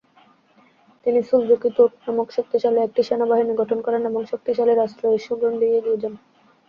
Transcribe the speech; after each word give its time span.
তিনি 1.05 1.19
‘’সুলজুকি 1.23 1.69
তুর্ক’’ 1.77 1.95
নামক 2.05 2.27
শক্তিশালী 2.37 2.79
একটি 2.83 3.01
সেনাবাহিনী 3.03 3.53
গঠন 3.61 3.79
করেন 3.85 4.01
এবং 4.05 4.21
‘’শক্তিশালী 4.25 4.73
রাষ্ট্র’’ 4.75 5.03
এই 5.09 5.19
শ্লোগান 5.25 5.53
দিয়ে 5.59 5.77
এগিয়ে 5.79 6.01
যান। 6.01 6.13